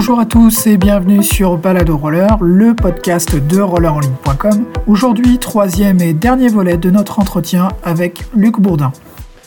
[0.00, 4.64] Bonjour à tous et bienvenue sur Balado Roller, le podcast de rollerenligne.com.
[4.86, 8.92] Aujourd'hui, troisième et dernier volet de notre entretien avec Luc Bourdin.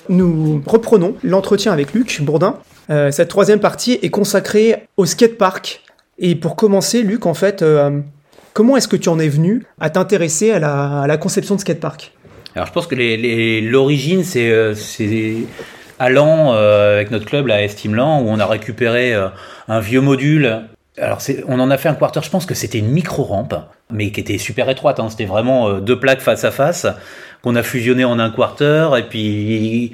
[0.10, 2.60] Nous reprenons l'entretien avec Luc Bourdin.
[2.92, 5.82] Euh, cette troisième partie est consacrée au skatepark.
[6.20, 8.02] Et pour commencer, Luc, en fait, euh,
[8.54, 12.14] comment est-ce que tu en es venu à t'intéresser à la, conception de skatepark?
[12.54, 12.94] Alors, je pense que
[13.72, 14.76] l'origine, c'est euh,
[16.04, 19.14] allant avec notre club, la Estimland, où on a récupéré
[19.68, 20.62] un vieux module.
[21.00, 23.56] Alors, on en a fait un quarter, je pense que c'était une micro-rampe,
[23.90, 25.00] mais qui était super étroite.
[25.00, 25.10] Hein.
[25.10, 26.86] C'était vraiment deux plaques face à face,
[27.42, 29.94] qu'on a fusionné en un quarter, et puis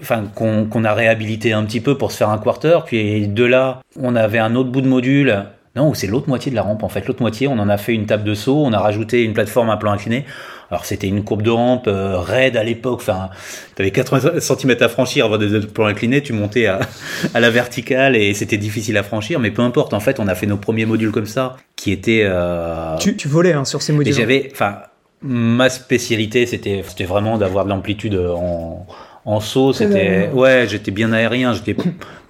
[0.00, 2.78] enfin qu'on a réhabilité un petit peu pour se faire un quarter.
[2.86, 5.44] Puis de là, on avait un autre bout de module.
[5.74, 7.06] Non, c'est l'autre moitié de la rampe en fait.
[7.06, 9.70] L'autre moitié, on en a fait une table de saut, on a rajouté une plateforme
[9.70, 10.26] à plan incliné.
[10.70, 13.00] Alors c'était une courbe de rampe euh, raide à l'époque.
[13.00, 13.30] Enfin,
[13.74, 16.80] tu avais 80 cm à franchir avant de plan incliné, tu montais à,
[17.34, 19.40] à la verticale et c'était difficile à franchir.
[19.40, 22.24] Mais peu importe, en fait, on a fait nos premiers modules comme ça, qui étaient.
[22.24, 22.96] Euh...
[22.98, 24.12] Tu, tu, volais hein, sur ces modules.
[24.12, 24.78] J'avais, enfin,
[25.22, 28.86] ma spécialité, c'était, c'était vraiment d'avoir de l'amplitude en
[29.24, 31.76] en saut, c'était ouais, j'étais bien aérien, j'étais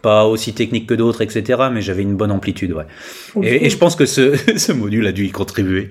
[0.03, 1.62] pas aussi technique que d'autres, etc.
[1.73, 2.85] Mais j'avais une bonne amplitude, ouais.
[3.43, 5.89] Et, je pense que ce, ce, module a dû y contribuer.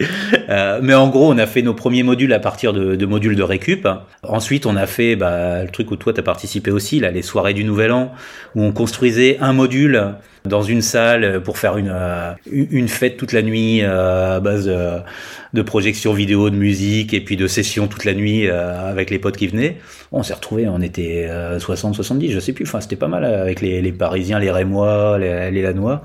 [0.50, 3.36] Euh, mais en gros, on a fait nos premiers modules à partir de, de modules
[3.36, 3.88] de récup.
[4.24, 7.54] Ensuite, on a fait bah, le truc où toi t'as participé aussi, là, les soirées
[7.54, 8.12] du Nouvel An,
[8.56, 10.14] où on construisait un module
[10.46, 14.66] dans une salle pour faire une, euh, une fête toute la nuit euh, à base
[14.66, 19.20] de, projections vidéo, de musique et puis de sessions toute la nuit euh, avec les
[19.20, 19.78] potes qui venaient.
[20.12, 22.66] On s'est retrouvés, on était 60, 70, je sais plus.
[22.66, 26.04] Enfin, c'était pas mal avec les, les Parisiens, les Rémois, les, les Lanois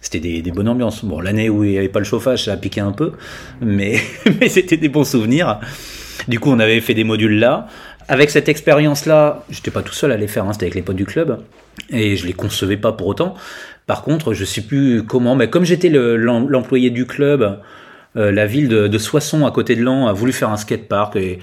[0.00, 1.04] c'était des, des, bonnes ambiances.
[1.04, 3.12] Bon, l'année où il n'y avait pas le chauffage, ça a piqué un peu,
[3.60, 3.96] mais,
[4.40, 5.58] mais c'était des bons souvenirs.
[6.28, 7.68] Du coup, on avait fait des modules là.
[8.08, 10.96] Avec cette expérience-là, j'étais pas tout seul à les faire, hein, c'était avec les potes
[10.96, 11.42] du club
[11.90, 13.34] et je les concevais pas pour autant.
[13.86, 17.60] Par contre, je sais plus comment, mais comme j'étais l'employé du club,
[18.16, 21.38] euh, la ville de, Soissons à côté de Lens a voulu faire un skatepark et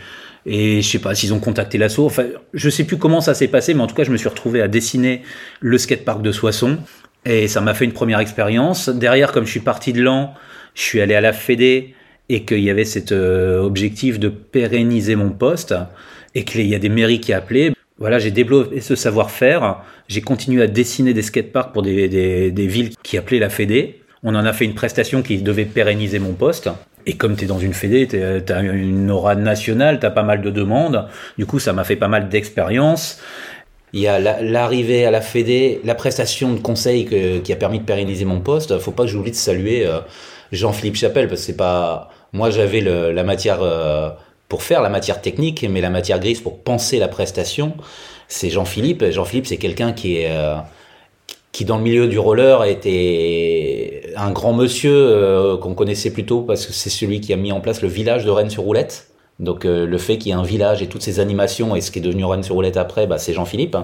[0.47, 2.05] et je sais pas s'ils ont contacté l'assaut.
[2.05, 4.29] Enfin, je sais plus comment ça s'est passé, mais en tout cas, je me suis
[4.29, 5.23] retrouvé à dessiner
[5.59, 6.77] le skatepark de Soissons
[7.25, 8.89] et ça m'a fait une première expérience.
[8.89, 10.29] Derrière, comme je suis parti de Lens,
[10.75, 11.95] je suis allé à la Fédé
[12.29, 15.73] et qu'il y avait cet euh, objectif de pérenniser mon poste
[16.35, 19.77] et qu'il y a des mairies qui appelaient voilà, j'ai développé ce savoir-faire.
[20.09, 22.09] J'ai continué à dessiner des skateparks pour des,
[22.51, 24.01] des, villes qui appelaient la Fédé.
[24.21, 26.69] On en a fait une prestation qui devait pérenniser mon poste.
[27.05, 30.23] Et comme tu es dans une Fédé, tu as une aura nationale, tu as pas
[30.23, 31.07] mal de demandes.
[31.37, 33.21] Du coup, ça m'a fait pas mal d'expérience.
[33.93, 37.05] Il y a l'arrivée à la Fédé, la prestation de conseil
[37.41, 38.77] qui a permis de pérenniser mon poste.
[38.79, 39.99] Faut pas que j'oublie de saluer euh,
[40.51, 44.09] Jean-Philippe Chapelle parce que c'est pas moi j'avais la matière euh,
[44.49, 47.73] pour faire la matière technique, mais la matière grise pour penser la prestation,
[48.27, 49.03] c'est Jean-Philippe.
[49.11, 50.55] Jean-Philippe, c'est quelqu'un qui est euh,
[51.51, 56.65] qui dans le milieu du roller était un grand monsieur euh, qu'on connaissait plutôt parce
[56.65, 59.07] que c'est celui qui a mis en place le village de Rennes sur roulette.
[59.39, 61.91] Donc euh, le fait qu'il y ait un village et toutes ces animations et ce
[61.91, 63.77] qui est devenu Rennes sur roulette après, bah, c'est Jean-Philippe.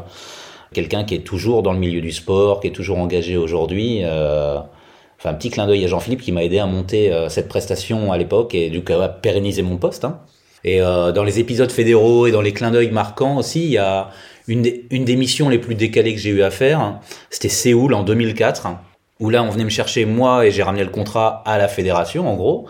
[0.73, 4.05] Quelqu'un qui est toujours dans le milieu du sport, qui est toujours engagé aujourd'hui.
[4.05, 8.17] Enfin, un petit clin d'œil à Jean-Philippe qui m'a aidé à monter cette prestation à
[8.17, 10.05] l'époque et du coup à pérenniser mon poste.
[10.05, 10.21] Hein.
[10.63, 13.77] Et euh, dans les épisodes fédéraux et dans les clins d'œil marquants aussi, il y
[13.77, 14.11] a
[14.47, 16.99] une des, une des missions les plus décalées que j'ai eu à faire.
[17.29, 18.67] C'était Séoul en 2004,
[19.19, 22.29] où là on venait me chercher moi et j'ai ramené le contrat à la fédération
[22.29, 22.67] en gros.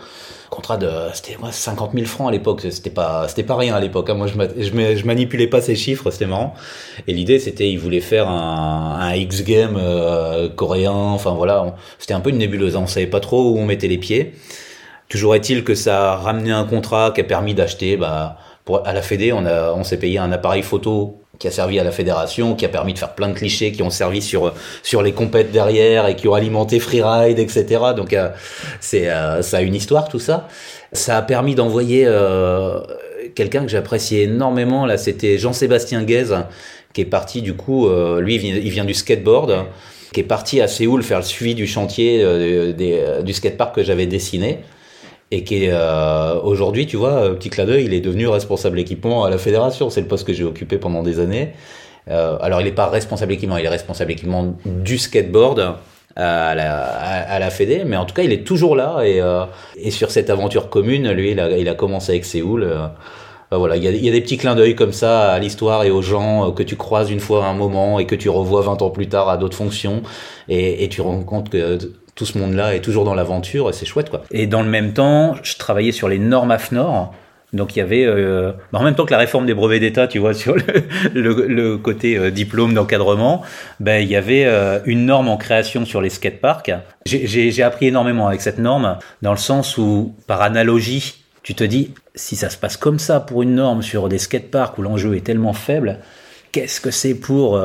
[0.50, 4.10] Contrat de c'était 50 000 francs à l'époque, c'était pas c'était pas rien à l'époque.
[4.10, 4.16] Hein.
[4.16, 6.54] Moi je, je, je, manipulais pas ces chiffres, c'était marrant.
[7.08, 10.92] Et l'idée c'était ils voulaient faire un, un X game euh, coréen.
[10.92, 12.76] Enfin voilà, c'était un peu une nébuleuse.
[12.76, 12.82] Hein.
[12.84, 14.34] On savait pas trop où on mettait les pieds.
[15.12, 18.94] Toujours est-il que ça a ramené un contrat qui a permis d'acheter, bah, pour, à
[18.94, 21.92] la Fédé, on, a, on s'est payé un appareil photo qui a servi à la
[21.92, 25.12] fédération, qui a permis de faire plein de clichés, qui ont servi sur sur les
[25.12, 27.66] compètes derrière et qui ont alimenté Freeride, etc.
[27.94, 28.30] Donc euh,
[28.80, 30.48] c'est euh, ça a une histoire tout ça.
[30.94, 32.80] Ça a permis d'envoyer euh,
[33.36, 36.28] quelqu'un que j'appréciais énormément là, c'était Jean-Sébastien Guez
[36.94, 39.66] qui est parti du coup, lui il vient, du skateboard,
[40.14, 42.24] qui est parti à Séoul faire le suivi du chantier
[43.24, 44.60] du skatepark que j'avais dessiné
[45.32, 49.24] et qui est euh, aujourd'hui, tu vois, petit clin d'œil, il est devenu responsable équipement
[49.24, 49.90] à la fédération.
[49.90, 51.54] C'est le poste que j'ai occupé pendant des années.
[52.10, 55.78] Euh, alors, il n'est pas responsable équipement, il est responsable équipement du skateboard
[56.16, 59.46] à la, à, la Fédé, mais en tout cas, il est toujours là et, euh,
[59.78, 62.64] et sur cette aventure commune, lui, il a, il a commencé avec Séoul.
[62.64, 62.88] Euh,
[63.50, 65.38] ben voilà, il y, a, il y a, des petits clins d'œil comme ça à
[65.38, 68.16] l'histoire et aux gens euh, que tu croises une fois à un moment et que
[68.16, 70.04] tu revois 20 ans plus tard à d'autres fonctions
[70.48, 71.78] et, et tu rends compte que
[72.16, 74.24] tout ce monde-là est toujours dans l'aventure c'est chouette quoi.
[74.32, 77.14] Et dans le même temps, je travaillais sur les normes AFNOR.
[77.54, 80.08] Donc il y avait, euh, bah, en même temps que la réforme des brevets d'État,
[80.08, 80.56] tu vois, sur
[81.14, 83.42] le, côté euh, diplôme d'encadrement,
[83.80, 86.72] ben, il y avait euh, une norme en création sur les skateparks.
[87.06, 91.94] J'ai appris énormément avec cette norme, dans le sens où, par analogie, tu te dis,
[92.16, 95.26] si ça se passe comme ça pour une norme sur des skateparks où l'enjeu est
[95.26, 95.98] tellement faible,
[96.52, 97.60] qu'est-ce que c'est pour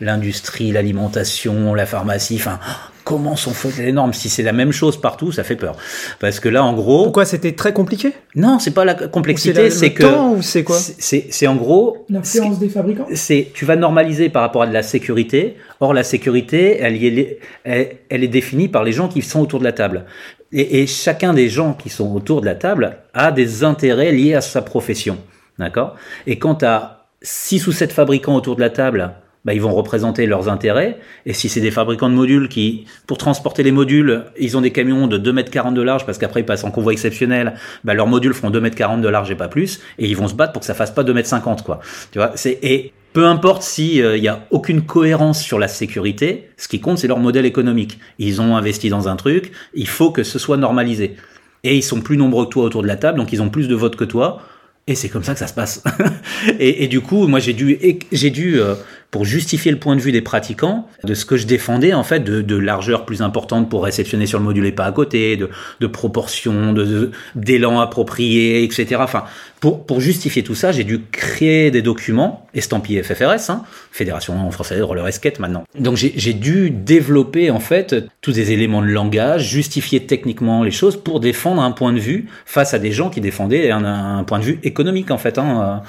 [0.00, 2.60] l'industrie, l'alimentation, la pharmacie, enfin
[3.06, 5.76] comment sont faites les normes Si c'est la même chose partout, ça fait peur.
[6.18, 7.04] Parce que là, en gros.
[7.04, 8.12] Pourquoi c'était très compliqué?
[8.34, 10.04] Non, c'est pas la complexité, c'est que.
[10.04, 10.76] ou c'est quoi?
[10.76, 12.04] C'est en gros.
[12.10, 13.06] L'influence des fabricants?
[13.14, 15.56] C'est tu vas normaliser par rapport à de la sécurité.
[15.78, 19.64] Or, la sécurité, elle, est, elle, est définie par les gens qui sont autour de
[19.64, 20.04] la table.
[20.52, 24.34] Et, et chacun des gens qui sont autour de la table a des intérêts liés
[24.34, 25.16] à sa profession.
[25.60, 25.94] D'accord?
[26.26, 29.12] Et quand tu as six ou sept fabricants autour de la table
[29.46, 30.98] bah, ils vont représenter leurs intérêts.
[31.24, 34.72] Et si c'est des fabricants de modules qui, pour transporter les modules, ils ont des
[34.72, 37.54] camions de 2 mètres 40 de large parce qu'après ils passent en convoi exceptionnel,
[37.84, 39.80] bah, leurs modules feront 2 mètres 40 de large et pas plus.
[40.00, 41.78] Et ils vont se battre pour que ça fasse pas 2 mètres 50, quoi.
[42.10, 46.48] Tu vois, et peu importe s'il euh, il y a aucune cohérence sur la sécurité,
[46.56, 48.00] ce qui compte, c'est leur modèle économique.
[48.18, 51.14] Ils ont investi dans un truc, il faut que ce soit normalisé.
[51.62, 53.68] Et ils sont plus nombreux que toi autour de la table, donc ils ont plus
[53.68, 54.42] de votes que toi.
[54.88, 55.82] Et c'est comme ça que ça se passe.
[56.60, 57.76] et, et, du coup, moi, j'ai dû,
[58.12, 58.74] j'ai dû euh,
[59.10, 62.20] pour justifier le point de vue des pratiquants de ce que je défendais en fait
[62.20, 65.48] de, de largeur plus importante pour réceptionner sur le module et pas à côté, de,
[65.80, 68.96] de proportion, de d'élan approprié, etc.
[69.00, 69.24] Enfin,
[69.60, 74.78] pour, pour justifier tout ça, j'ai dû créer des documents estampillés FFRS, hein, Fédération française
[74.78, 75.64] de roller skate maintenant.
[75.78, 80.96] Donc j'ai dû développer en fait tous des éléments de langage, justifier techniquement les choses
[80.96, 83.84] pour défendre un point de vue face à des gens qui défendaient un,
[84.18, 85.38] un point de vue économique en fait.
[85.38, 85.82] Hein.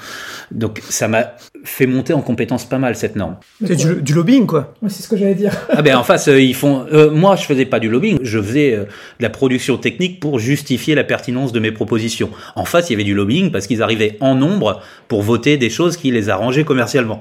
[0.50, 1.32] Donc ça m'a
[1.64, 3.36] fait monter en compétence pas mal cette norme.
[3.64, 4.74] C'est du, lobbying quoi.
[4.88, 5.52] c'est ce que j'allais dire.
[5.70, 6.86] ah ben en face euh, ils font.
[6.92, 10.38] Euh, moi je faisais pas du lobbying, je faisais euh, de la production technique pour
[10.38, 12.30] justifier la pertinence de mes propositions.
[12.56, 15.70] En face il y avait du lobbying parce qu'ils arrivaient en nombre pour voter des
[15.70, 17.20] choses qui les arrangeaient commercialement.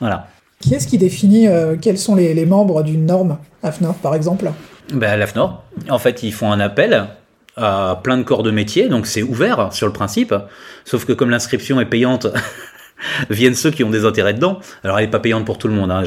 [0.00, 0.28] Voilà.
[0.60, 1.46] Qui est-ce qui définit
[1.80, 4.50] quels sont les, membres d'une norme AFNOR par exemple?
[4.92, 7.06] Ben, L'AFNOR, en fait ils font un appel
[7.56, 10.34] à plein de corps de métier, donc c'est ouvert sur le principe,
[10.84, 12.26] sauf que comme l'inscription est payante
[13.30, 14.60] viennent ceux qui ont des intérêts dedans.
[14.84, 15.90] Alors elle est pas payante pour tout le monde.
[15.90, 16.02] Hein.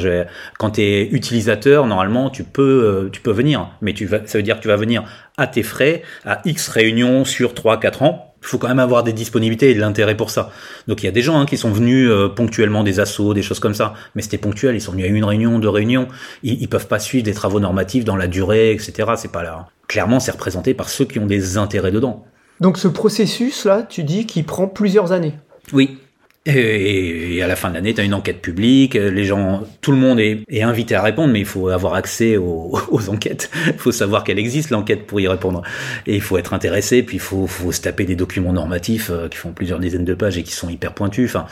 [0.58, 4.38] Quand tu es utilisateur, normalement tu peux euh, tu peux venir, mais tu vas, ça
[4.38, 5.04] veut dire que tu vas venir
[5.36, 8.28] à tes frais, à X réunions sur 3-4 ans.
[8.42, 10.50] Il faut quand même avoir des disponibilités et de l'intérêt pour ça.
[10.88, 13.42] Donc il y a des gens hein, qui sont venus euh, ponctuellement des assauts, des
[13.42, 14.74] choses comme ça, mais c'était ponctuel.
[14.74, 16.08] Ils sont venus à une réunion, deux réunions.
[16.42, 19.12] Ils, ils peuvent pas suivre des travaux normatifs dans la durée, etc.
[19.16, 19.68] C'est pas là.
[19.86, 22.24] Clairement, c'est représenté par ceux qui ont des intérêts dedans.
[22.60, 25.34] Donc ce processus là, tu dis qu'il prend plusieurs années?
[25.72, 25.98] Oui,
[26.44, 29.98] et, à la fin de l'année, tu as une enquête publique, les gens, tout le
[29.98, 33.50] monde est, est invité à répondre, mais il faut avoir accès aux, aux enquêtes.
[33.66, 35.62] Il faut savoir qu'elle existe, l'enquête, pour y répondre.
[36.06, 39.28] Et il faut être intéressé, puis il faut, faut se taper des documents normatifs euh,
[39.28, 41.30] qui font plusieurs dizaines de pages et qui sont hyper pointus.
[41.30, 41.46] Enfin,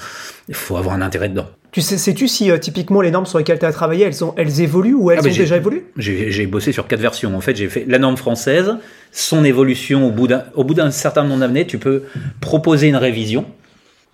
[0.49, 1.47] il faut avoir un intérêt dedans.
[1.71, 4.35] Tu sais, sais-tu si euh, typiquement les normes sur lesquelles tu as travaillé, elles, ont,
[4.37, 5.85] elles évoluent ou elles ah, ont déjà évolué?
[5.97, 7.37] J'ai bossé sur quatre versions.
[7.37, 8.75] En fait, j'ai fait la norme française,
[9.13, 11.69] son évolution au bout d'un certain nombre d'années.
[11.69, 12.03] Tu peux
[12.41, 13.47] proposer une révision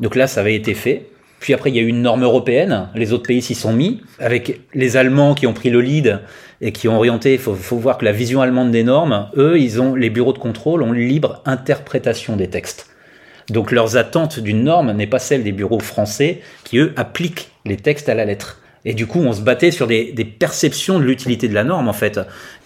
[0.00, 1.06] donc là, ça avait été fait.
[1.40, 4.00] Puis après, il y a eu une norme européenne, les autres pays s'y sont mis,
[4.18, 6.20] avec les Allemands qui ont pris le lead
[6.60, 9.80] et qui ont orienté, il faut, voir que la vision allemande des normes, eux, ils
[9.80, 12.88] ont, les bureaux de contrôle ont libre interprétation des textes.
[13.50, 17.76] Donc leurs attentes d'une norme n'est pas celle des bureaux français qui, eux, appliquent les
[17.76, 18.60] textes à la lettre.
[18.88, 21.92] Et du coup, on se battait sur des, perceptions de l'utilité de la norme, en
[21.92, 22.20] fait.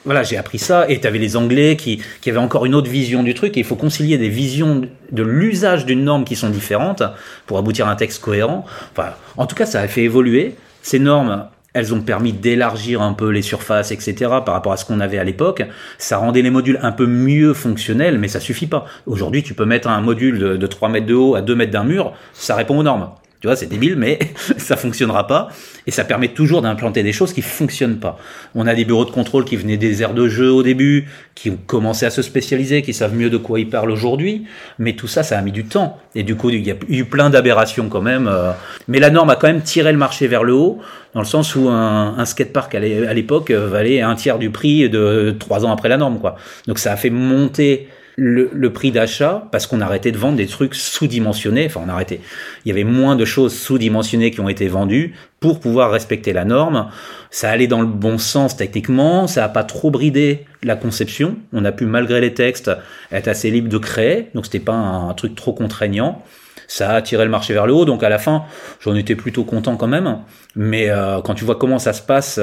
[0.04, 0.84] Voilà, j'ai appris ça.
[0.88, 3.56] Et tu avais les Anglais qui, qui avaient encore une autre vision du truc.
[3.56, 7.02] Et il faut concilier des visions de l'usage d'une norme qui sont différentes
[7.46, 8.66] pour aboutir à un texte cohérent.
[8.92, 10.56] Enfin, en tout cas, ça a fait évoluer.
[10.82, 14.14] Ces normes, elles ont permis d'élargir un peu les surfaces, etc.
[14.44, 15.62] par rapport à ce qu'on avait à l'époque.
[15.96, 18.84] Ça rendait les modules un peu mieux fonctionnels, mais ça suffit pas.
[19.06, 21.72] Aujourd'hui, tu peux mettre un module de, de 3 mètres de haut à 2 mètres
[21.72, 23.08] d'un mur, ça répond aux normes.
[23.40, 24.18] Tu vois, c'est débile, mais
[24.58, 25.48] ça fonctionnera pas.
[25.86, 28.18] Et ça permet toujours d'implanter des choses qui fonctionnent pas.
[28.54, 31.48] On a des bureaux de contrôle qui venaient des aires de jeu au début, qui
[31.48, 34.44] ont commencé à se spécialiser, qui savent mieux de quoi ils parlent aujourd'hui.
[34.78, 35.98] Mais tout ça, ça a mis du temps.
[36.14, 38.28] Et du coup, il y a eu plein d'aberrations quand même.
[38.28, 38.52] Euh.
[38.88, 40.78] Mais la norme a quand même tiré le marché vers le haut,
[41.14, 42.80] dans le sens où un, un skatepark à
[43.14, 46.36] l'époque valait un tiers du prix de trois ans après la norme, quoi.
[46.66, 47.88] Donc ça a fait monter
[48.22, 51.66] le, prix d'achat parce qu'on arrêtait de vendre des trucs sous-dimensionnés.
[51.66, 52.20] Enfin, on arrêtait.
[52.64, 56.44] Il y avait moins de choses sous-dimensionnées qui ont été vendues pour pouvoir respecter la
[56.44, 56.90] norme.
[57.30, 59.26] Ça allait dans le bon sens techniquement.
[59.26, 61.36] Ça n'a pas trop bridé la conception.
[61.54, 62.70] On a pu, malgré les textes,
[63.10, 64.28] être assez libre de créer.
[64.34, 66.22] Donc, c'était pas un, truc trop contraignant
[66.70, 67.84] ça a attiré le marché vers le haut.
[67.84, 68.44] Donc à la fin,
[68.80, 70.18] j'en étais plutôt content quand même.
[70.54, 72.40] Mais euh, quand tu vois comment ça se passe,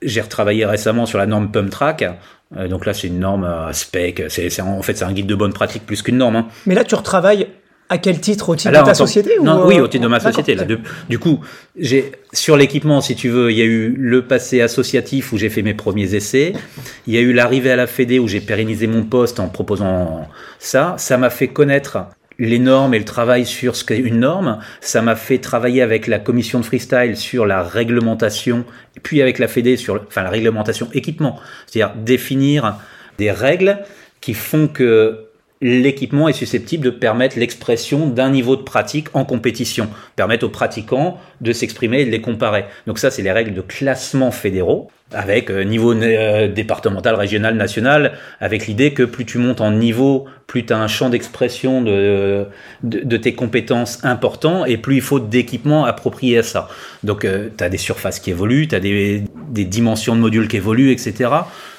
[0.00, 2.04] j'ai retravaillé récemment sur la norme Pump Track.
[2.56, 4.24] Euh, donc là, c'est une norme spec.
[4.28, 6.36] C'est, en fait, c'est un guide de bonne pratique plus qu'une norme.
[6.36, 6.46] Hein.
[6.64, 7.48] Mais là, tu retravailles
[7.90, 10.20] À quel titre Au titre de ta société non, ou Oui, au titre de ma
[10.20, 10.54] société.
[10.54, 10.64] Là,
[11.10, 11.40] du coup,
[11.78, 15.50] j'ai sur l'équipement, si tu veux, il y a eu le passé associatif où j'ai
[15.50, 16.54] fait mes premiers essais.
[17.06, 20.26] Il y a eu l'arrivée à la Fédé où j'ai pérennisé mon poste en proposant
[20.58, 20.94] ça.
[20.96, 21.98] Ça m'a fait connaître
[22.38, 24.58] les normes et le travail sur ce qu'est une norme.
[24.80, 28.64] Ça m'a fait travailler avec la commission de freestyle sur la réglementation,
[29.02, 31.40] puis avec la Fédé sur enfin, la réglementation équipement.
[31.66, 32.78] C'est-à-dire définir
[33.18, 33.78] des règles
[34.20, 35.27] qui font que
[35.60, 41.18] l'équipement est susceptible de permettre l'expression d'un niveau de pratique en compétition, permettre aux pratiquants
[41.40, 42.64] de s'exprimer et de les comparer.
[42.86, 48.12] Donc ça, c'est les règles de classement fédéraux, avec euh, niveau euh, départemental, régional, national,
[48.40, 52.46] avec l'idée que plus tu montes en niveau, plus tu as un champ d'expression de,
[53.16, 56.68] tes compétences important, et plus il faut d'équipements appropriés à ça.
[57.02, 60.46] Donc euh, tu as des surfaces qui évoluent, tu as des, des dimensions de modules
[60.46, 61.30] qui évoluent, etc.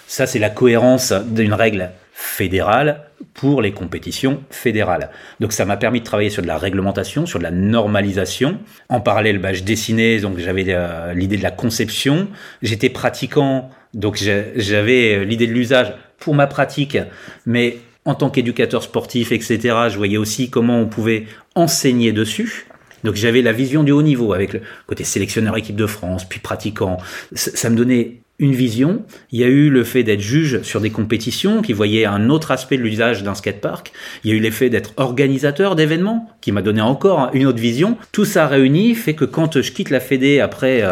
[0.08, 1.92] Ça, c'est la cohérence d'une règle
[2.22, 5.10] fédérale pour les compétitions fédérales.
[5.40, 8.60] Donc ça m'a permis de travailler sur de la réglementation, sur de la normalisation.
[8.90, 12.28] En parallèle, bah, je dessinais, donc j'avais euh, l'idée de la conception.
[12.62, 16.98] J'étais pratiquant, donc j'avais euh, l'idée de l'usage pour ma pratique,
[17.46, 19.58] mais en tant qu'éducateur sportif, etc.,
[19.90, 22.68] je voyais aussi comment on pouvait enseigner dessus.
[23.06, 26.42] Donc j'avais la vision du haut niveau avec le côté sélectionneur équipe de France, puis
[26.42, 26.98] pratiquant.
[27.34, 29.04] ça me donnait une vision.
[29.32, 32.52] Il y a eu le fait d'être juge sur des compétitions, qui voyait un autre
[32.52, 33.92] aspect de l'usage d'un skatepark.
[34.24, 37.98] Il y a eu l'effet d'être organisateur d'événements, qui m'a donné encore une autre vision.
[38.12, 40.84] Tout ça réuni fait que quand je quitte la Fédé après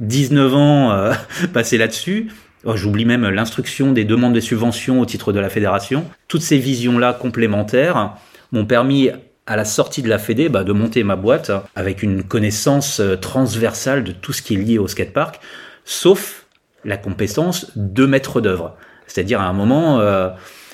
[0.00, 1.12] 19 euh, ans euh,
[1.52, 2.28] passé là-dessus,
[2.64, 6.04] oh, J'oublie même l'instruction des demandes de subventions au titre de la fédération.
[6.28, 8.14] Toutes ces visions-là complémentaires
[8.52, 9.10] m'ont permis
[9.46, 13.16] à la sortie de la Fédé bah, de monter ma boîte avec une connaissance euh,
[13.16, 15.40] transversale de tout ce qui est lié au skatepark,
[15.84, 16.39] sauf
[16.84, 18.76] la compétence de maître d'œuvre.
[19.06, 20.28] C'est-à-dire à un moment euh,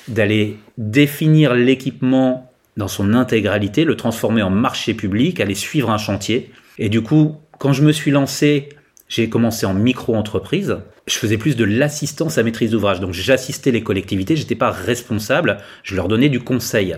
[0.07, 6.51] d'aller définir l'équipement dans son intégralité, le transformer en marché public, aller suivre un chantier.
[6.77, 8.69] Et du coup, quand je me suis lancé,
[9.09, 10.77] j'ai commencé en micro-entreprise.
[11.07, 12.99] Je faisais plus de l'assistance à maîtrise d'ouvrage.
[12.99, 16.95] Donc j'assistais les collectivités, j'étais pas responsable, je leur donnais du conseil.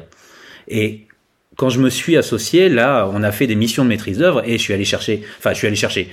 [0.67, 1.07] Et
[1.55, 4.57] quand je me suis associé, là, on a fait des missions de maîtrise d'œuvre et
[4.57, 6.09] je suis allé chercher, enfin, je suis allé chercher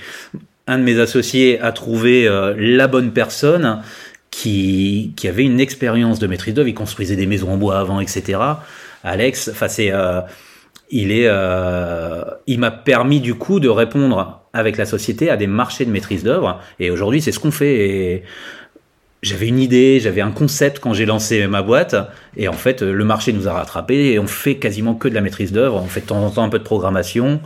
[0.67, 3.81] un de mes associés a trouvé euh, la bonne personne
[4.29, 6.67] qui, avait une expérience de maîtrise d'œuvre.
[6.67, 8.39] Il construisait des maisons en bois avant, etc.
[9.03, 10.21] Alex, enfin c'est, euh,
[10.91, 15.47] il est, euh, il m'a permis du coup de répondre avec la société à des
[15.47, 16.61] marchés de maîtrise d'œuvre.
[16.79, 18.23] Et aujourd'hui, c'est ce qu'on fait.
[19.23, 21.95] J'avais une idée, j'avais un concept quand j'ai lancé ma boîte,
[22.35, 25.21] et en fait, le marché nous a rattrapés et on fait quasiment que de la
[25.21, 25.81] maîtrise d'œuvre.
[25.83, 27.41] On fait de temps en temps un peu de programmation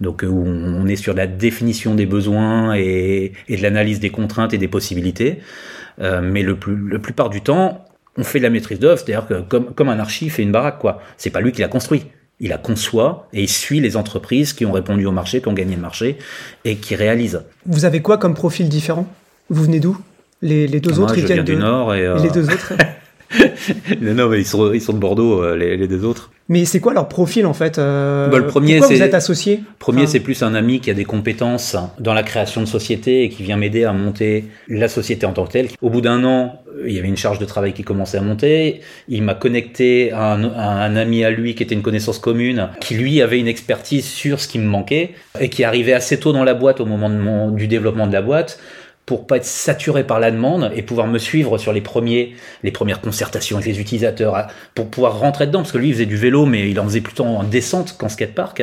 [0.00, 4.54] donc euh, où on est sur la définition des besoins et, de l'analyse des contraintes
[4.54, 5.40] et des possibilités.
[6.00, 7.84] Euh, mais le, plus, le plupart du temps,
[8.16, 10.78] on fait de la maîtrise d'œuvre, c'est-à-dire que comme, comme un archi fait une baraque,
[10.78, 11.00] quoi.
[11.16, 12.06] C'est pas lui qui l'a construit.
[12.42, 15.52] Il la conçoit et il suit les entreprises qui ont répondu au marché, qui ont
[15.52, 16.16] gagné le marché
[16.64, 17.42] et qui réalisent.
[17.66, 19.06] Vous avez quoi comme profil différent?
[19.50, 19.98] Vous venez d'où?
[20.40, 22.72] Les, les, deux autres, ils viennent du Nord et, et les deux autres
[24.00, 26.30] non, mais ils sont, ils sont de Bordeaux, euh, les, les deux autres.
[26.50, 29.60] Mais c'est quoi leur profil en fait euh, bah, Le premier, Pourquoi vous êtes associé
[29.78, 33.28] Premier, c'est plus un ami qui a des compétences dans la création de société et
[33.28, 35.68] qui vient m'aider à monter la société en tant que telle.
[35.80, 38.80] Au bout d'un an, il y avait une charge de travail qui commençait à monter.
[39.08, 42.68] Il m'a connecté à un, à un, ami à lui qui était une connaissance commune,
[42.80, 46.32] qui lui avait une expertise sur ce qui me manquait et qui arrivait assez tôt
[46.32, 48.58] dans la boîte au moment de mon, du développement de la boîte
[49.10, 52.70] pour pas être saturé par la demande et pouvoir me suivre sur les premiers, les
[52.70, 56.16] premières concertations avec les utilisateurs, pour pouvoir rentrer dedans, parce que lui il faisait du
[56.16, 58.62] vélo, mais il en faisait plutôt en descente qu'en skatepark.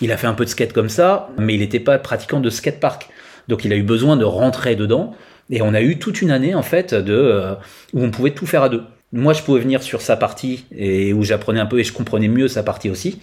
[0.00, 2.50] Il a fait un peu de skate comme ça, mais il n'était pas pratiquant de
[2.50, 3.08] skatepark.
[3.46, 5.14] Donc il a eu besoin de rentrer dedans,
[5.50, 7.54] et on a eu toute une année en fait de euh,
[7.92, 8.82] où on pouvait tout faire à deux.
[9.12, 12.26] Moi, je pouvais venir sur sa partie et où j'apprenais un peu et je comprenais
[12.26, 13.20] mieux sa partie aussi.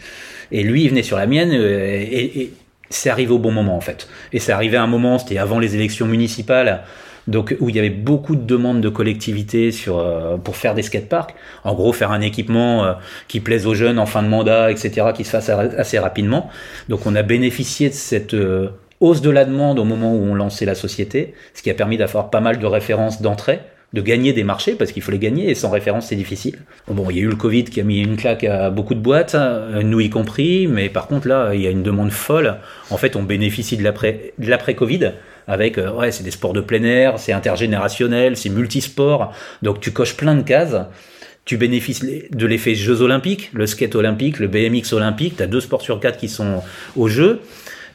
[0.53, 2.53] Et lui, il venait sur la mienne euh, et,
[2.95, 4.07] c'est arrivé au bon moment en fait.
[4.31, 6.83] Et c'est arrivé à un moment, c'était avant les élections municipales,
[7.27, 10.81] donc où il y avait beaucoup de demandes de collectivités sur euh, pour faire des
[10.81, 11.33] skateparks.
[11.63, 12.93] En gros, faire un équipement euh,
[13.27, 16.49] qui plaise aux jeunes en fin de mandat, etc., qui se fasse assez rapidement.
[16.89, 18.69] Donc on a bénéficié de cette euh,
[18.99, 21.97] hausse de la demande au moment où on lançait la société, ce qui a permis
[21.97, 23.59] d'avoir pas mal de références d'entrée
[23.93, 26.57] de gagner des marchés parce qu'il faut les gagner et sans référence c'est difficile.
[26.87, 28.99] Bon, il y a eu le Covid qui a mis une claque à beaucoup de
[28.99, 32.57] boîtes, euh, nous y compris, mais par contre là il y a une demande folle.
[32.89, 35.11] En fait, on bénéficie de l'après de l'après Covid
[35.47, 39.91] avec euh, ouais c'est des sports de plein air, c'est intergénérationnel, c'est multisport, donc tu
[39.91, 40.75] coches plein de cases.
[41.45, 45.59] Tu bénéficies de l'effet Jeux Olympiques, le skate olympique, le BMX olympique, tu as deux
[45.59, 46.63] sports sur quatre qui sont
[46.95, 47.41] au jeu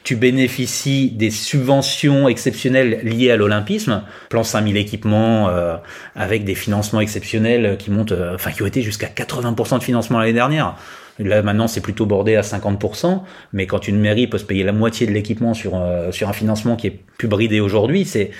[0.09, 5.75] tu bénéficies des subventions exceptionnelles liées à l'olympisme, plan 5000 équipements euh,
[6.15, 10.17] avec des financements exceptionnels qui montent, euh, enfin qui ont été jusqu'à 80% de financement
[10.17, 10.73] l'année dernière.
[11.19, 13.21] Là maintenant c'est plutôt bordé à 50%,
[13.53, 16.33] mais quand une mairie peut se payer la moitié de l'équipement sur euh, sur un
[16.33, 18.31] financement qui est plus bridé aujourd'hui, c'est,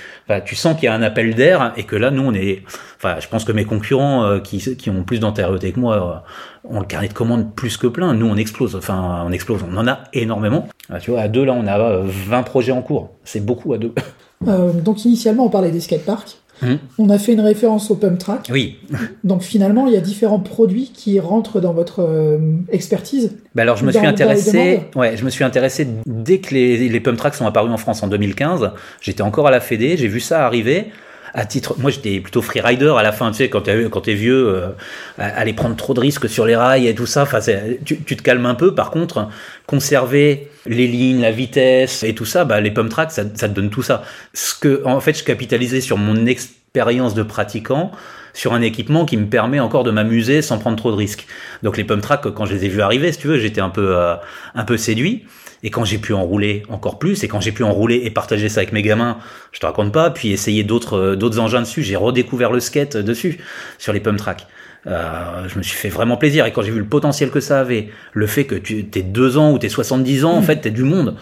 [0.46, 2.64] tu sens qu'il y a un appel d'air et que là nous on est,
[2.98, 6.24] enfin je pense que mes concurrents qui qui ont plus d'antériorité que moi
[6.66, 8.13] euh, ont le carnet de commandes plus que plein.
[8.13, 10.68] Nous on explose, enfin on explose, on en a énormément.
[10.89, 13.78] Ah, tu vois à deux là on a 20 projets en cours, c'est beaucoup à
[13.78, 13.94] deux.
[14.42, 16.38] donc initialement on parlait des skateparks.
[16.62, 16.78] Hum.
[16.98, 18.50] On a fait une référence au pump track.
[18.51, 18.78] Oui.
[19.24, 22.38] Donc finalement, il y a différents produits qui rentrent dans votre euh,
[22.70, 23.38] expertise.
[23.56, 27.00] Bah alors je me suis intéressé, ouais, je me suis intéressé dès que les, les
[27.00, 28.72] pump tracks sont apparus en France en 2015.
[29.01, 30.88] J'étais encore à la Fédé, j'ai vu ça arriver
[31.33, 34.69] à titre, moi j'étais plutôt freerider à la fin, tu sais, quand t'es vieux, euh,
[35.17, 37.39] aller prendre trop de risques sur les rails et tout ça, enfin,
[37.86, 38.74] tu, tu, te calmes un peu.
[38.74, 39.29] Par contre,
[39.67, 43.53] conserver les lignes, la vitesse et tout ça, bah, les pump tracks, ça, ça te
[43.53, 44.03] donne tout ça.
[44.33, 47.91] Ce que, en fait, je capitalisais sur mon expérience de pratiquant
[48.33, 51.25] sur un équipement qui me permet encore de m'amuser sans prendre trop de risques.
[51.63, 53.69] Donc les pump tracks, quand je les ai vus arriver, si tu veux, j'étais un
[53.69, 54.15] peu, euh,
[54.55, 55.25] un peu séduit.
[55.63, 58.62] Et quand j'ai pu enrouler encore plus, et quand j'ai pu enrouler et partager ça
[58.62, 59.18] avec mes gamins,
[59.51, 62.98] je te raconte pas, puis essayer d'autres euh, d'autres engins dessus, j'ai redécouvert le skate
[62.98, 63.39] dessus
[63.78, 64.48] sur les pump tracks.
[64.88, 67.60] Euh, je me suis fait vraiment plaisir et quand j'ai vu le potentiel que ça
[67.60, 70.44] avait, le fait que tu es deux ans ou t'es 70 ans, en mm.
[70.44, 71.16] fait, t'es du monde.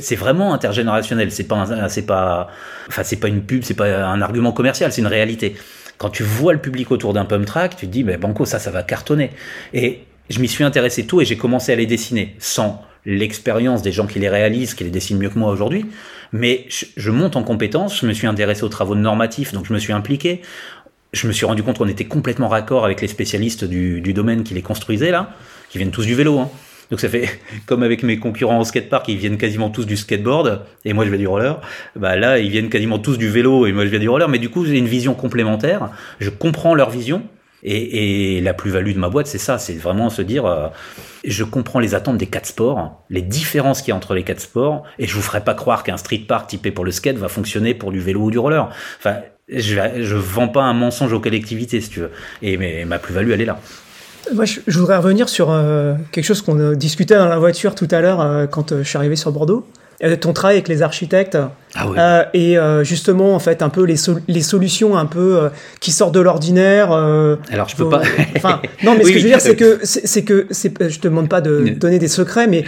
[0.00, 1.32] C'est vraiment intergénérationnel.
[1.32, 2.48] C'est pas, c'est pas,
[2.88, 5.56] enfin, c'est pas une pub, c'est pas un argument commercial, c'est une réalité.
[5.98, 8.58] Quand tu vois le public autour d'un pump track, tu te dis, ben banco, ça,
[8.58, 9.30] ça va cartonner.
[9.74, 13.92] Et je m'y suis intéressé tout et j'ai commencé à les dessiner sans l'expérience des
[13.92, 15.86] gens qui les réalisent, qui les dessinent mieux que moi aujourd'hui.
[16.32, 19.78] Mais je, monte en compétence, je me suis intéressé aux travaux normatifs, donc je me
[19.78, 20.40] suis impliqué.
[21.12, 24.54] Je me suis rendu compte qu'on était complètement raccord avec les spécialistes du, domaine qui
[24.54, 25.34] les construisaient là,
[25.68, 26.38] qui viennent tous du vélo.
[26.38, 26.50] Hein.
[26.90, 27.28] Donc ça fait
[27.66, 31.10] comme avec mes concurrents au skatepark, ils viennent quasiment tous du skateboard et moi je
[31.10, 31.60] vais du roller.
[31.96, 34.28] Bah là, ils viennent quasiment tous du vélo et moi je vais du roller.
[34.28, 35.90] Mais du coup, j'ai une vision complémentaire.
[36.18, 37.22] Je comprends leur vision
[37.62, 40.68] et, la plus-value de ma boîte, c'est ça, c'est vraiment se dire, euh,
[41.24, 44.40] je comprends les attentes des quatre sports, les différences qu'il y a entre les quatre
[44.40, 47.28] sports, et je vous ferai pas croire qu'un street park typé pour le skate va
[47.28, 48.68] fonctionner pour du vélo ou du roller.
[48.98, 49.16] Enfin,
[49.48, 52.10] je, je vends pas un mensonge aux collectivités, si tu veux.
[52.42, 53.60] Et mais, ma plus-value, elle est là.
[54.34, 58.00] Moi, je, voudrais revenir sur euh, quelque chose qu'on discutait dans la voiture tout à
[58.00, 59.66] l'heure euh, quand je suis arrivé sur Bordeaux.
[60.04, 61.38] Euh, ton travail avec les architectes
[61.76, 63.94] ah euh, et euh, justement en fait un peu les,
[64.26, 65.48] les solutions un peu
[65.80, 66.92] qui sortent de l'ordinaire.
[66.92, 68.02] Alors je peux pas.
[68.36, 71.28] enfin non mais ce que je veux dire c'est que c'est que je te demande
[71.28, 72.64] pas de donner des secrets mais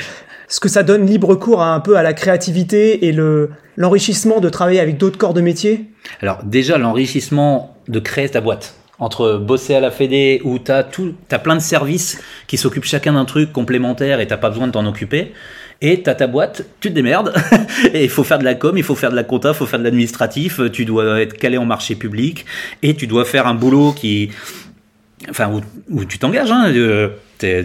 [0.46, 4.38] ce que ça donne libre cours à un peu à la créativité et le l'enrichissement
[4.38, 5.86] de travailler avec d'autres corps de métier.
[6.22, 10.84] Alors déjà l'enrichissement de créer ta boîte entre bosser à la Fédé où tu as
[10.84, 14.68] tout, as plein de services qui s'occupent chacun d'un truc complémentaire et t'as pas besoin
[14.68, 15.32] de t'en occuper
[15.80, 17.34] et t'as ta boîte, tu te démerdes,
[17.94, 19.66] et il faut faire de la com, il faut faire de la compta, il faut
[19.66, 22.46] faire de l'administratif, tu dois être calé en marché public,
[22.82, 24.30] et tu dois faire un boulot qui,
[25.28, 25.60] enfin,
[25.90, 27.10] où, tu t'engages, hein, euh,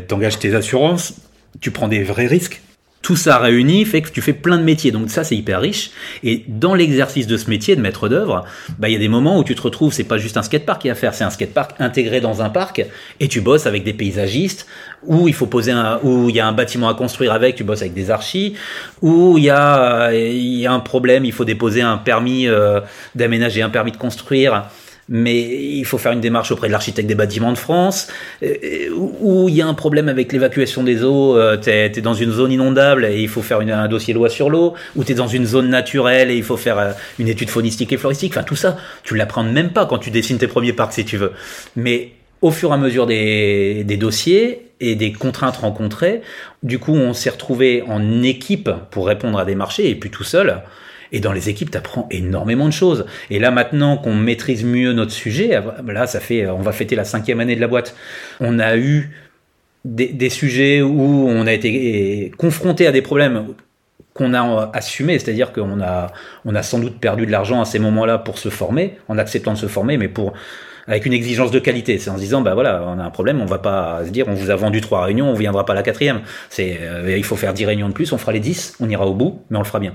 [0.08, 1.16] t'engages tes assurances,
[1.62, 2.62] tu prends des vrais risques,
[3.10, 4.92] tout ça réuni fait que tu fais plein de métiers.
[4.92, 5.90] Donc ça, c'est hyper riche.
[6.24, 8.46] Et dans l'exercice de ce métier de maître d'œuvre,
[8.78, 10.86] bah, il y a des moments où tu te retrouves, c'est pas juste un skatepark
[10.86, 12.86] à faire, c'est un skatepark intégré dans un parc
[13.20, 14.68] et tu bosses avec des paysagistes
[15.02, 17.64] où il faut poser un, où il y a un bâtiment à construire avec, tu
[17.64, 18.54] bosses avec des archis,
[19.02, 22.80] où il y a, il y a un problème, il faut déposer un permis euh,
[23.16, 24.66] d'aménager, un permis de construire
[25.10, 28.08] mais il faut faire une démarche auprès de l'architecte des bâtiments de France,
[28.44, 32.14] euh, où il y a un problème avec l'évacuation des eaux, euh, tu es, dans
[32.14, 35.16] une zone inondable et il faut faire un dossier loi sur l'eau, ou tu es
[35.16, 38.44] dans une zone naturelle et il faut faire euh, une étude faunistique et floristique, enfin
[38.44, 41.32] tout ça, tu l'apprends même pas quand tu dessines tes premiers parcs si tu veux.
[41.76, 46.22] Mais au fur et à mesure des, des dossiers et des contraintes rencontrées,
[46.62, 50.24] du coup on s'est retrouvé en équipe pour répondre à des marchés et puis tout
[50.24, 50.62] seul.
[51.12, 53.06] Et dans les équipes, tu apprends énormément de choses.
[53.30, 57.06] Et là, maintenant qu'on maîtrise mieux notre sujet, là, ça fait, on va fêter la
[57.06, 57.96] cinquième année de la boîte.
[58.40, 59.12] On a eu
[59.86, 63.48] des, sujets où on a été confronté à des problèmes
[64.14, 66.12] qu'on a assumé, c'est-à-dire qu'on a,
[66.46, 69.54] on a sans doute perdu de l'argent à ces moments-là pour se former, en acceptant
[69.54, 70.34] de se former, mais pour
[70.88, 72.00] avec une exigence de qualité.
[72.00, 74.28] C'est en se disant, bah voilà, on a un problème, on va pas se dire,
[74.28, 76.22] on vous a vendu trois réunions, on viendra pas à la quatrième.
[76.50, 79.06] C'est, euh, il faut faire dix réunions de plus, on fera les dix, on ira
[79.06, 79.94] au bout, mais on le fera bien.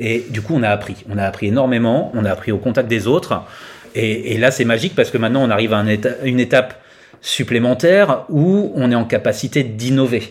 [0.00, 1.04] Et du coup, on a appris.
[1.08, 2.10] On a appris énormément.
[2.14, 3.42] On a appris au contact des autres.
[3.94, 5.84] Et, là, c'est magique parce que maintenant, on arrive à
[6.24, 6.82] une étape
[7.20, 10.22] supplémentaire où on est en capacité d'innover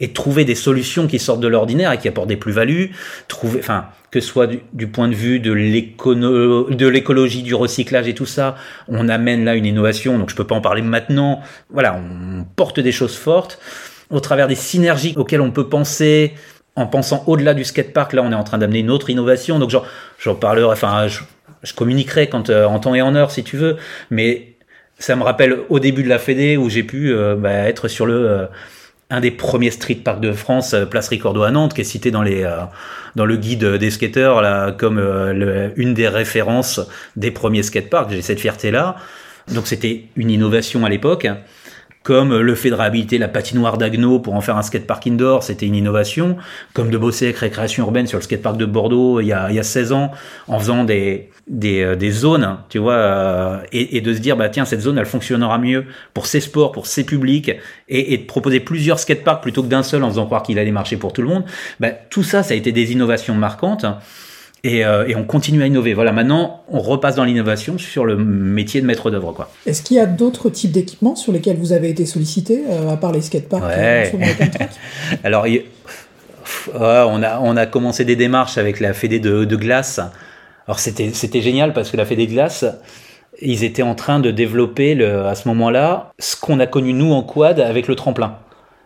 [0.00, 2.90] et de trouver des solutions qui sortent de l'ordinaire et qui apportent des plus-values,
[3.28, 8.26] trouver, enfin, que ce soit du, point de vue de l'écologie, du recyclage et tout
[8.26, 8.56] ça,
[8.88, 11.40] on amène là une innovation, donc je peux pas en parler maintenant.
[11.70, 13.60] Voilà, on porte des choses fortes
[14.10, 16.34] au travers des synergies auxquelles on peut penser,
[16.76, 19.58] en pensant au-delà du skatepark, là, on est en train d'amener une autre innovation.
[19.58, 19.70] Donc,
[20.18, 21.20] j'en parlerai, enfin, je,
[21.62, 23.76] je communiquerai quand, euh, en temps et en heure, si tu veux.
[24.10, 24.54] Mais
[24.98, 28.06] ça me rappelle au début de la Fédé où j'ai pu euh, bah, être sur
[28.06, 28.46] le euh,
[29.10, 32.22] un des premiers street parks de France, Place Ricordo à Nantes, qui est cité dans
[32.22, 32.50] les
[33.14, 34.98] dans le guide des skateurs là comme
[35.76, 36.80] une des références
[37.14, 38.10] des premiers skateparks.
[38.10, 38.96] J'ai cette fierté là.
[39.52, 41.28] Donc c'était une innovation à l'époque
[42.02, 45.66] comme le fait de réhabiliter la patinoire d'Agno pour en faire un skatepark indoor, c'était
[45.66, 46.36] une innovation,
[46.72, 49.56] comme de bosser avec Récréation Urbaine sur le skatepark de Bordeaux il y a, il
[49.56, 50.10] y a 16 ans,
[50.48, 54.36] en faisant des, des, euh, des zones, tu vois, euh, et, et, de se dire,
[54.36, 55.84] bah tiens, cette zone, elle fonctionnera mieux
[56.14, 57.50] pour ses sports, pour ses publics,
[57.88, 60.72] et, et de proposer plusieurs skateparks plutôt que d'un seul en faisant croire qu'il allait
[60.72, 61.44] marcher pour tout le monde,
[61.80, 63.86] bah, tout ça, ça a été des innovations marquantes.
[64.64, 65.92] Et, euh, et, on continue à innover.
[65.92, 69.32] Voilà, maintenant, on repasse dans l'innovation sur le métier de maître d'œuvre.
[69.32, 69.50] Quoi.
[69.66, 72.96] Est-ce qu'il y a d'autres types d'équipements sur lesquels vous avez été sollicité, euh, à
[72.96, 74.12] part les skateparks ouais.
[74.14, 74.66] euh,
[75.24, 75.46] Alors,
[76.74, 79.98] on, a, on a commencé des démarches avec la Fédé de, de glace.
[80.68, 82.64] Alors, c'était, c'était génial parce que la Fédé de glace,
[83.40, 87.12] ils étaient en train de développer le, à ce moment-là ce qu'on a connu nous
[87.12, 88.38] en quad avec le tremplin.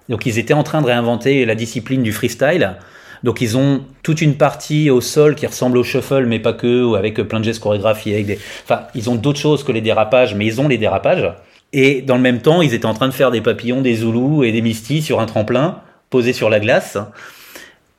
[0.09, 2.77] Donc, ils étaient en train de réinventer la discipline du freestyle
[3.23, 6.85] donc ils ont toute une partie au sol qui ressemble au shuffle, mais pas que,
[6.85, 8.15] ou avec plein de gestes chorégraphiés.
[8.15, 8.39] Avec des...
[8.65, 11.33] Enfin, ils ont d'autres choses que les dérapages, mais ils ont les dérapages.
[11.73, 14.45] Et dans le même temps, ils étaient en train de faire des papillons, des zoulous
[14.45, 16.99] et des misties sur un tremplin posé sur la glace.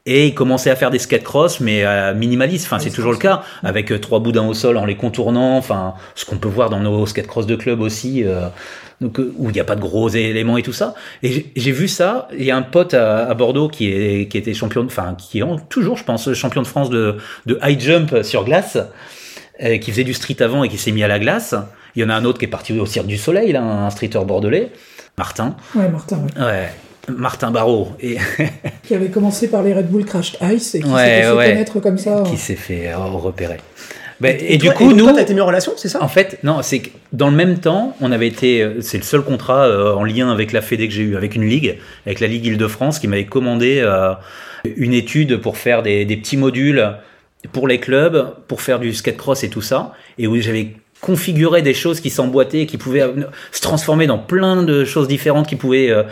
[0.09, 2.65] Et ils commençaient à faire des skate cross, mais euh, minimalistes.
[2.65, 5.57] Enfin, c'est toujours le cas, avec euh, trois boudins au sol en les contournant.
[5.57, 8.23] Enfin, ce qu'on peut voir dans nos skate cross de club aussi.
[8.23, 8.47] Euh,
[9.01, 10.95] donc euh, où il n'y a pas de gros éléments et tout ça.
[11.23, 12.27] Et j'ai vu ça.
[12.33, 15.39] Il y a un pote à, à, Bordeaux qui est qui était champion, enfin qui
[15.39, 18.77] est toujours, je pense, champion de France de, de high jump sur glace,
[19.63, 21.55] euh, qui faisait du street avant et qui s'est mis à la glace.
[21.95, 23.89] Il y en a un autre qui est parti au Cirque du Soleil, là, un
[23.89, 24.71] streeter bordelais,
[25.17, 25.55] Martin.
[25.75, 26.17] Ouais, Martin.
[26.37, 26.43] Ouais.
[26.43, 26.69] ouais.
[27.09, 27.93] Martin Barrault.
[27.99, 28.17] Et
[28.88, 31.50] qui avait commencé par les Red Bull Crashed Ice et qui ouais, s'est fait ouais.
[31.50, 32.23] connaître comme ça.
[32.26, 33.58] Qui s'est fait euh, repérer.
[34.23, 36.02] Et, et, toi, du coup, et nous, toi, t'as été mis en relation, c'est ça?
[36.02, 39.21] En fait, non, c'est que dans le même temps, on avait été, c'est le seul
[39.21, 42.28] contrat euh, en lien avec la Fédé que j'ai eu, avec une ligue, avec la
[42.28, 44.13] Ligue Île-de-France, qui m'avait commandé euh,
[44.76, 46.93] une étude pour faire des, des, petits modules
[47.52, 51.62] pour les clubs, pour faire du skate cross et tout ça, et où j'avais configuré
[51.62, 53.06] des choses qui s'emboîtaient, qui pouvaient
[53.52, 56.04] se transformer dans plein de choses différentes, qui pouvaient euh,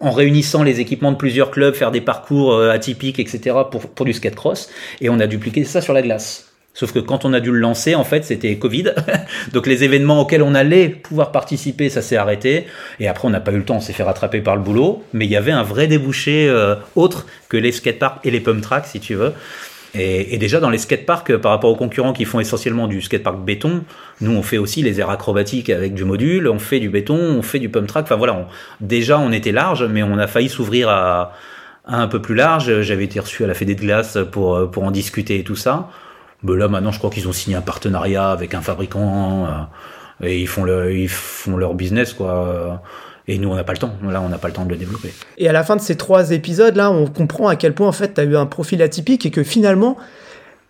[0.00, 3.56] en réunissant les équipements de plusieurs clubs, faire des parcours atypiques, etc.
[3.70, 6.54] pour, pour du skate cross, et on a dupliqué ça sur la glace.
[6.74, 8.92] Sauf que quand on a dû le lancer, en fait, c'était Covid.
[9.52, 12.66] Donc les événements auxquels on allait pouvoir participer, ça s'est arrêté.
[12.98, 15.04] Et après, on n'a pas eu le temps, on s'est fait rattraper par le boulot.
[15.12, 18.60] Mais il y avait un vrai débouché euh, autre que les skateparks et les pump
[18.60, 19.32] tracks, si tu veux.
[19.94, 23.00] Et, et déjà, dans les skateparks, euh, par rapport aux concurrents qui font essentiellement du
[23.00, 23.84] skatepark béton,
[24.20, 27.42] nous, on fait aussi les airs acrobatiques avec du module, on fait du béton, on
[27.42, 28.04] fait du pump track.
[28.04, 28.46] Enfin voilà, on,
[28.80, 31.32] déjà, on était large, mais on a failli s'ouvrir à,
[31.86, 32.80] à, un peu plus large.
[32.80, 35.90] J'avais été reçu à la Fédé de glace pour, pour en discuter et tout ça.
[36.42, 40.40] Mais là, maintenant, je crois qu'ils ont signé un partenariat avec un fabricant euh, et
[40.40, 42.82] ils font, le, ils font leur business, quoi.
[43.26, 43.92] Et nous, on n'a pas le temps.
[44.02, 45.12] Là, on n'a pas le temps de le développer.
[45.38, 48.14] Et à la fin de ces trois épisodes-là, on comprend à quel point, en fait,
[48.14, 49.96] tu as eu un profil atypique et que finalement,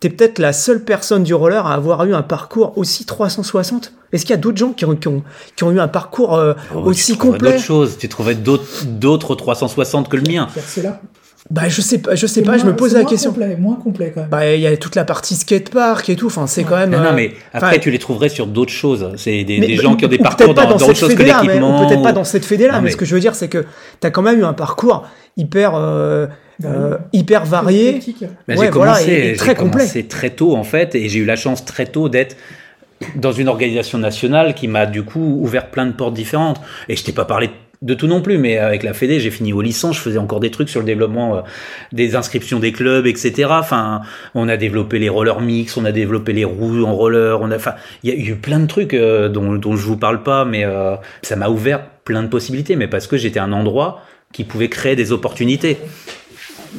[0.00, 3.92] tu es peut-être la seule personne du roller à avoir eu un parcours aussi 360.
[4.12, 5.24] Est-ce qu'il y a d'autres gens qui ont, qui, ont,
[5.56, 7.52] qui ont, eu un parcours euh, oh, aussi tu complet?
[7.52, 7.98] d'autres choses.
[7.98, 10.46] Tu trouvais d'autres 360 que le mien.
[11.46, 11.52] C'est.
[11.52, 13.30] Bah je sais pas, je sais pas, moins, je me pose la question.
[13.30, 14.30] Complet, moins complet quand même.
[14.30, 16.66] Bah il y a toute la partie skatepark et tout, enfin c'est ouais.
[16.68, 16.90] quand même.
[16.90, 19.12] Non, non mais après tu les trouverais sur d'autres choses.
[19.16, 21.86] C'est des, des, gens qui ont des parcours dans d'autres choses que l'équipement.
[21.86, 23.64] Peut-être pas dans cette fédé là, mais, mais, ce que je veux dire c'est que
[24.00, 26.26] t'as quand même eu un parcours hyper euh,
[26.64, 27.92] euh, hyper varié.
[27.92, 29.80] Bah, ouais, j'ai voilà, commencé, très complet.
[29.80, 32.36] commencé très tôt en fait, et j'ai eu la chance très tôt d'être
[33.16, 36.60] dans une organisation nationale qui m'a du coup ouvert plein de portes différentes.
[36.88, 37.52] Et je t'ai pas parlé de
[37.92, 40.50] tout non plus, mais avec la Fédé, j'ai fini au licence, je faisais encore des
[40.50, 41.40] trucs sur le développement euh,
[41.92, 43.48] des inscriptions des clubs, etc.
[43.50, 44.00] Enfin,
[44.34, 47.56] on a développé les rollers mix, on a développé les roues en roller, on a,
[47.56, 50.46] enfin, il y a eu plein de trucs euh, dont, dont je vous parle pas,
[50.46, 54.00] mais euh, ça m'a ouvert plein de possibilités, mais parce que j'étais un endroit
[54.32, 55.76] qui pouvait créer des opportunités,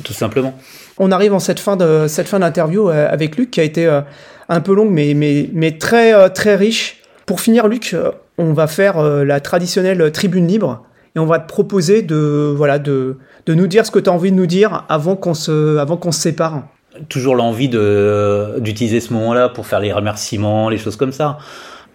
[0.04, 0.58] tout simplement.
[0.98, 4.02] On arrive en cette fin de cette fin d'interview avec Luc qui a été
[4.50, 7.02] un peu longue, mais mais mais très très riche.
[7.26, 7.96] Pour finir, Luc,
[8.38, 13.17] on va faire la traditionnelle tribune libre et on va te proposer de voilà de,
[13.47, 16.63] nous dire ce que tu as envie de nous dire avant qu'on se sépare.
[17.10, 21.38] Toujours l'envie de d'utiliser ce moment-là pour faire les remerciements, les choses comme ça.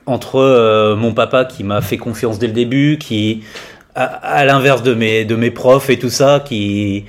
[0.07, 3.43] Entre euh, mon papa qui m'a fait confiance dès le début, qui
[3.95, 7.05] à, à l'inverse de mes de mes profs et tout ça, qui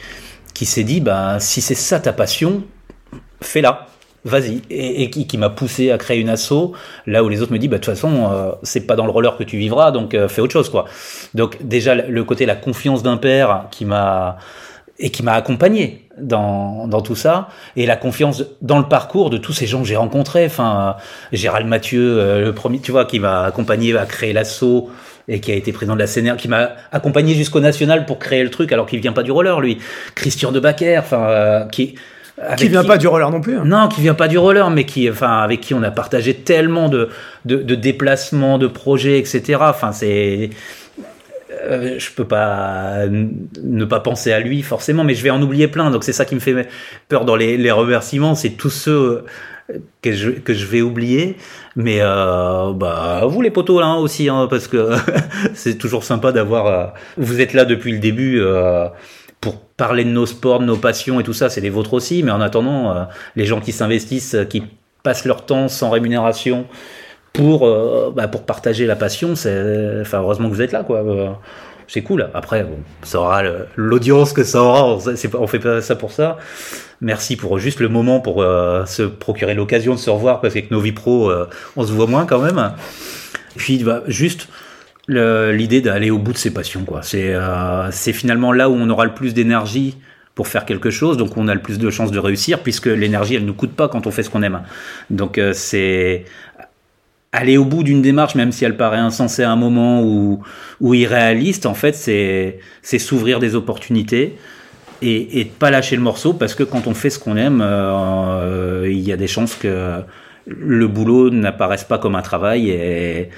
[0.53, 2.63] qui s'est dit bah si c'est ça ta passion,
[3.41, 3.87] fais-la
[4.25, 6.73] vas-y, et, et, qui, qui m'a poussé à créer une asso,
[7.07, 9.11] là où les autres me disent, bah, de toute façon, euh, c'est pas dans le
[9.11, 10.85] roller que tu vivras, donc euh, fais autre chose, quoi.
[11.33, 14.37] Donc, déjà, le côté, la confiance d'un père qui m'a,
[15.01, 19.37] et qui m'a accompagné dans, dans tout ça et la confiance dans le parcours de
[19.37, 20.45] tous ces gens que j'ai rencontrés.
[20.45, 20.95] Enfin
[21.33, 24.89] Gérald Mathieu euh, le premier tu vois qui m'a accompagné à créer l'assaut
[25.27, 28.43] et qui a été président de la CNR, qui m'a accompagné jusqu'au national pour créer
[28.43, 29.79] le truc alors qu'il vient pas du roller lui.
[30.15, 31.95] Christian de Baquer enfin euh, qui
[32.57, 33.57] qui vient pas du roller non plus.
[33.57, 33.63] Hein.
[33.65, 36.89] Non, qui vient pas du roller, mais qui, enfin, avec qui on a partagé tellement
[36.89, 37.09] de,
[37.45, 39.59] de, de déplacements, de projets, etc.
[39.61, 40.49] Enfin, c'est,
[41.63, 45.67] euh, je peux pas ne pas penser à lui forcément, mais je vais en oublier
[45.67, 45.91] plein.
[45.91, 46.67] Donc c'est ça qui me fait
[47.07, 49.25] peur dans les, les remerciements, c'est tous ceux
[50.01, 51.37] que je, que je vais oublier.
[51.75, 54.91] Mais euh, bah vous les potos là hein, aussi, hein, parce que
[55.53, 56.67] c'est toujours sympa d'avoir.
[56.67, 56.85] Euh,
[57.17, 58.41] vous êtes là depuis le début.
[59.81, 62.23] Euh, parler de nos sports, de nos passions et tout ça, c'est les vôtres aussi.
[62.23, 63.03] Mais en attendant, euh,
[63.35, 64.63] les gens qui s'investissent, qui
[65.03, 66.65] passent leur temps sans rémunération
[67.33, 70.99] pour, euh, bah, pour partager la passion, c'est, heureusement que vous êtes là, quoi.
[70.99, 71.29] Euh,
[71.87, 72.29] c'est cool.
[72.33, 72.65] Après,
[73.03, 73.41] ça aura
[73.75, 74.97] l'audience que ça aura.
[75.39, 76.37] On fait pas ça pour ça.
[77.01, 78.37] Merci pour juste le moment pour
[78.85, 81.29] se procurer l'occasion de se revoir parce qu'avec nos vies pro,
[81.75, 82.71] on se voit moins quand même.
[83.57, 84.47] Puis, bah, juste,
[85.11, 86.85] l'idée d'aller au bout de ses passions.
[86.85, 87.01] Quoi.
[87.03, 89.97] C'est, euh, c'est finalement là où on aura le plus d'énergie
[90.35, 93.35] pour faire quelque chose, donc on a le plus de chances de réussir, puisque l'énergie,
[93.35, 94.61] elle ne nous coûte pas quand on fait ce qu'on aime.
[95.09, 96.25] Donc euh, c'est
[97.33, 100.41] aller au bout d'une démarche, même si elle paraît insensée à un moment ou,
[100.81, 104.37] irréaliste, en fait, c'est, c'est s'ouvrir des opportunités
[105.01, 108.87] et, et pas lâcher le morceau, parce que quand on fait ce qu'on aime, euh,
[108.89, 110.01] il y a des chances que
[110.45, 113.29] le boulot n'apparaisse pas comme un travail et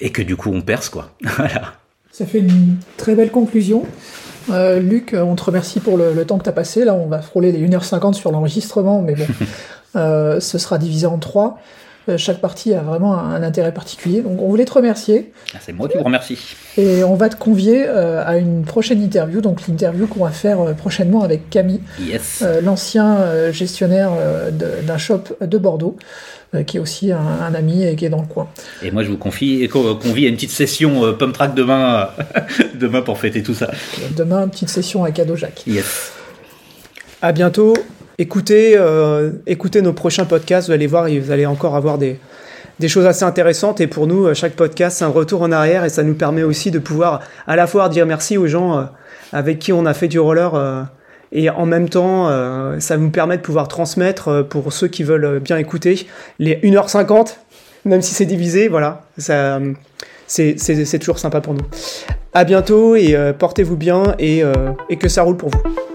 [0.00, 1.10] et que du coup on perce quoi.
[1.36, 1.74] voilà.
[2.10, 3.84] Ça fait une très belle conclusion.
[4.50, 6.84] Euh, Luc, on te remercie pour le, temps que tu as passé.
[6.84, 9.26] Là, on va frôler les 1h50 sur l'enregistrement, mais bon,
[9.96, 11.58] euh, ce sera divisé en trois.
[12.08, 14.20] Euh, chaque partie a vraiment un, intérêt particulier.
[14.20, 15.32] Donc, on voulait te remercier.
[15.54, 16.38] Ah, c'est moi qui vous remercie.
[16.76, 21.22] Et on va te convier à une prochaine interview, donc l'interview qu'on va faire prochainement
[21.22, 22.44] avec Camille, yes.
[22.62, 24.10] l'ancien gestionnaire
[24.52, 25.96] d'un shop de Bordeaux.
[26.54, 28.48] Euh, qui est aussi un, ami et qui est dans le coin.
[28.82, 32.08] Et moi, je vous confie, convie à une petite session euh, pump track demain,
[32.74, 33.70] demain pour fêter tout ça.
[34.16, 35.64] Demain, une petite session à cadeau Jacques.
[35.66, 36.12] Yes.
[37.20, 37.74] À bientôt.
[38.18, 40.68] Écoutez, euh, écoutez nos prochains podcasts.
[40.68, 42.18] Vous allez voir, vous allez encore avoir des,
[42.80, 43.80] des choses assez intéressantes.
[43.80, 46.70] Et pour nous, chaque podcast, c'est un retour en arrière et ça nous permet aussi
[46.70, 48.88] de pouvoir à la fois dire merci aux gens
[49.32, 50.88] avec qui on a fait du roller
[51.32, 55.02] et en même temps, euh, ça nous permet de pouvoir transmettre, euh, pour ceux qui
[55.02, 56.06] veulent bien écouter,
[56.38, 57.36] les 1h50,
[57.84, 59.60] même si c'est divisé, voilà, ça,
[60.26, 61.64] c'est, toujours sympa pour nous.
[62.32, 64.42] À bientôt et euh, portez-vous bien et,
[64.90, 65.87] et que ça roule pour vous.